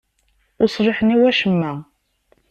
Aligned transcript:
Ur 0.61 0.67
ṣliḥen 0.75 1.13
i 1.15 1.17
wacemma. 1.19 1.73